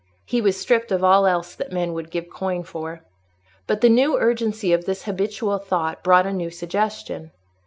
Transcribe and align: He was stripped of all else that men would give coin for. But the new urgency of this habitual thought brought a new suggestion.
He 0.25 0.41
was 0.41 0.59
stripped 0.59 0.91
of 0.91 1.03
all 1.03 1.27
else 1.27 1.53
that 1.53 1.71
men 1.71 1.93
would 1.93 2.09
give 2.09 2.27
coin 2.27 2.63
for. 2.63 3.01
But 3.67 3.81
the 3.81 3.87
new 3.89 4.17
urgency 4.17 4.73
of 4.73 4.85
this 4.85 5.03
habitual 5.03 5.59
thought 5.59 6.03
brought 6.03 6.25
a 6.25 6.33
new 6.33 6.49
suggestion. 6.49 7.29